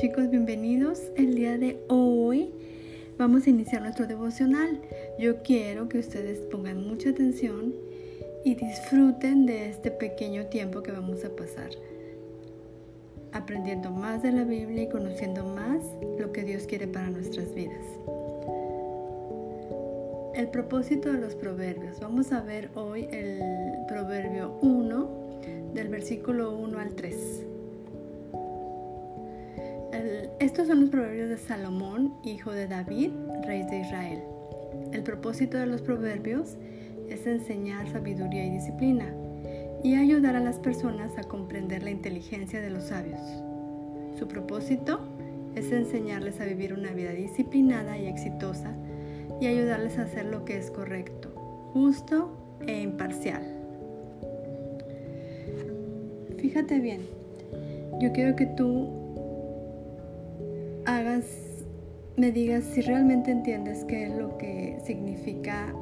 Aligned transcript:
chicos, 0.00 0.30
bienvenidos. 0.30 1.02
El 1.14 1.34
día 1.34 1.58
de 1.58 1.78
hoy 1.88 2.54
vamos 3.18 3.46
a 3.46 3.50
iniciar 3.50 3.82
nuestro 3.82 4.06
devocional. 4.06 4.80
Yo 5.18 5.42
quiero 5.42 5.90
que 5.90 5.98
ustedes 5.98 6.38
pongan 6.38 6.88
mucha 6.88 7.10
atención 7.10 7.74
y 8.42 8.54
disfruten 8.54 9.44
de 9.44 9.68
este 9.68 9.90
pequeño 9.90 10.46
tiempo 10.46 10.82
que 10.82 10.90
vamos 10.90 11.22
a 11.26 11.36
pasar 11.36 11.68
aprendiendo 13.32 13.90
más 13.90 14.22
de 14.22 14.32
la 14.32 14.44
Biblia 14.44 14.84
y 14.84 14.88
conociendo 14.88 15.44
más 15.44 15.84
lo 16.18 16.32
que 16.32 16.44
Dios 16.44 16.62
quiere 16.62 16.88
para 16.88 17.10
nuestras 17.10 17.54
vidas. 17.54 17.84
El 20.34 20.48
propósito 20.48 21.12
de 21.12 21.18
los 21.18 21.34
proverbios. 21.34 22.00
Vamos 22.00 22.32
a 22.32 22.40
ver 22.40 22.70
hoy 22.74 23.06
el 23.12 23.84
proverbio 23.86 24.58
1 24.62 25.10
del 25.74 25.88
versículo 25.88 26.56
1 26.56 26.78
al 26.78 26.94
3 26.94 27.50
estos 30.38 30.68
son 30.68 30.80
los 30.80 30.90
proverbios 30.90 31.28
de 31.28 31.36
Salomón, 31.36 32.14
hijo 32.22 32.52
de 32.52 32.66
David, 32.66 33.10
rey 33.44 33.62
de 33.64 33.80
Israel. 33.80 34.22
El 34.92 35.02
propósito 35.02 35.58
de 35.58 35.66
los 35.66 35.82
proverbios 35.82 36.56
es 37.08 37.26
enseñar 37.26 37.88
sabiduría 37.90 38.46
y 38.46 38.50
disciplina 38.50 39.12
y 39.82 39.94
ayudar 39.94 40.36
a 40.36 40.40
las 40.40 40.58
personas 40.58 41.16
a 41.18 41.24
comprender 41.24 41.82
la 41.82 41.90
inteligencia 41.90 42.60
de 42.60 42.70
los 42.70 42.84
sabios. 42.84 43.20
Su 44.18 44.28
propósito 44.28 45.00
es 45.54 45.72
enseñarles 45.72 46.40
a 46.40 46.44
vivir 46.44 46.72
una 46.72 46.92
vida 46.92 47.10
disciplinada 47.10 47.98
y 47.98 48.06
exitosa 48.06 48.72
y 49.40 49.46
ayudarles 49.46 49.98
a 49.98 50.02
hacer 50.02 50.26
lo 50.26 50.44
que 50.44 50.58
es 50.58 50.70
correcto, 50.70 51.30
justo 51.72 52.58
e 52.66 52.80
imparcial. 52.80 53.42
Fíjate 56.38 56.78
bien, 56.78 57.00
yo 58.00 58.12
quiero 58.12 58.36
que 58.36 58.46
tú 58.46 58.99
hagas, 60.90 61.24
me 62.16 62.32
digas 62.32 62.64
si 62.64 62.80
realmente 62.80 63.30
entiendes 63.30 63.84
qué 63.84 64.06
es 64.06 64.12
lo 64.12 64.36
que 64.38 64.78
significa 64.84 65.72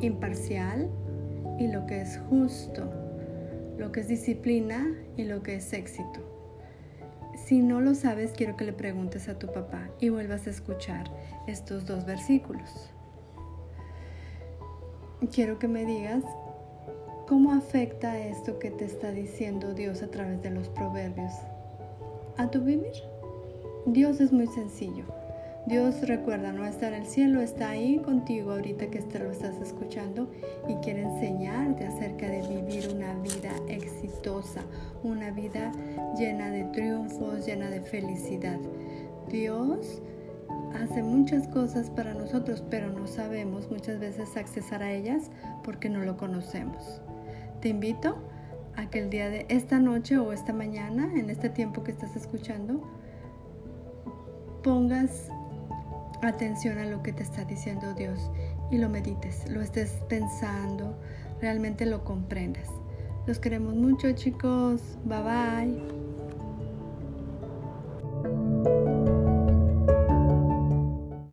imparcial 0.00 0.90
y 1.58 1.68
lo 1.68 1.84
que 1.86 2.00
es 2.00 2.18
justo, 2.30 2.90
lo 3.76 3.92
que 3.92 4.00
es 4.00 4.08
disciplina 4.08 4.86
y 5.16 5.24
lo 5.24 5.42
que 5.42 5.56
es 5.56 5.72
éxito. 5.74 6.20
Si 7.36 7.60
no 7.60 7.82
lo 7.82 7.94
sabes, 7.94 8.32
quiero 8.32 8.56
que 8.56 8.64
le 8.64 8.72
preguntes 8.72 9.28
a 9.28 9.38
tu 9.38 9.48
papá 9.48 9.90
y 10.00 10.08
vuelvas 10.08 10.46
a 10.46 10.50
escuchar 10.50 11.10
estos 11.46 11.84
dos 11.84 12.06
versículos. 12.06 12.90
Quiero 15.32 15.58
que 15.58 15.68
me 15.68 15.84
digas 15.84 16.24
cómo 17.28 17.52
afecta 17.52 18.18
esto 18.18 18.58
que 18.58 18.70
te 18.70 18.86
está 18.86 19.12
diciendo 19.12 19.74
Dios 19.74 20.02
a 20.02 20.08
través 20.08 20.40
de 20.42 20.50
los 20.50 20.68
proverbios 20.70 21.32
a 22.38 22.50
tu 22.50 22.62
vivir. 22.62 23.15
Dios 23.86 24.20
es 24.20 24.32
muy 24.32 24.48
sencillo. 24.48 25.04
Dios 25.66 26.00
recuerda, 26.06 26.52
no 26.52 26.64
está 26.64 26.88
en 26.88 26.94
el 26.94 27.06
cielo, 27.06 27.40
está 27.40 27.70
ahí 27.70 27.98
contigo 27.98 28.50
ahorita 28.50 28.88
que 28.88 29.00
te 29.00 29.20
lo 29.20 29.30
estás 29.30 29.60
escuchando 29.60 30.28
y 30.68 30.74
quiere 30.76 31.02
enseñarte 31.02 31.86
acerca 31.86 32.28
de 32.28 32.42
vivir 32.48 32.88
una 32.92 33.14
vida 33.14 33.52
exitosa, 33.68 34.62
una 35.04 35.30
vida 35.30 35.70
llena 36.18 36.50
de 36.50 36.64
triunfos, 36.64 37.46
llena 37.46 37.70
de 37.70 37.80
felicidad. 37.80 38.58
Dios 39.28 40.02
hace 40.74 41.04
muchas 41.04 41.46
cosas 41.46 41.88
para 41.90 42.12
nosotros, 42.12 42.64
pero 42.68 42.90
no 42.92 43.06
sabemos 43.06 43.70
muchas 43.70 44.00
veces 44.00 44.36
accesar 44.36 44.82
a 44.82 44.92
ellas 44.92 45.30
porque 45.62 45.88
no 45.88 46.00
lo 46.00 46.16
conocemos. 46.16 47.00
Te 47.60 47.68
invito 47.68 48.16
a 48.74 48.90
que 48.90 48.98
el 48.98 49.10
día 49.10 49.30
de 49.30 49.46
esta 49.48 49.78
noche 49.78 50.18
o 50.18 50.32
esta 50.32 50.52
mañana, 50.52 51.12
en 51.14 51.30
este 51.30 51.50
tiempo 51.50 51.84
que 51.84 51.92
estás 51.92 52.16
escuchando, 52.16 52.82
pongas 54.66 55.28
atención 56.22 56.78
a 56.78 56.86
lo 56.86 57.00
que 57.00 57.12
te 57.12 57.22
está 57.22 57.44
diciendo 57.44 57.94
Dios 57.94 58.32
y 58.68 58.78
lo 58.78 58.88
medites, 58.88 59.48
lo 59.48 59.62
estés 59.62 59.92
pensando, 60.08 60.98
realmente 61.40 61.86
lo 61.86 62.02
comprendas. 62.02 62.68
Los 63.28 63.38
queremos 63.38 63.76
mucho 63.76 64.10
chicos, 64.10 64.98
bye 65.04 65.22
bye. 65.22 66.05